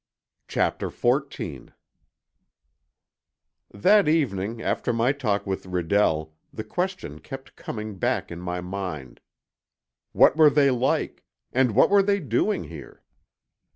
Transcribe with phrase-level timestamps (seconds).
[0.47, 1.73] CHAPTER XIV
[3.71, 9.21] That evening, after my talk with Redell, the question kept coming back in my mind.
[10.11, 11.23] What were they like?
[11.53, 13.03] And what were they doing here?